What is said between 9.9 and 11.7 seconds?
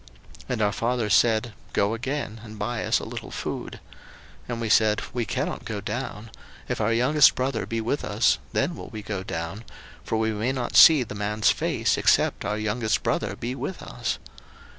for we may not see the man's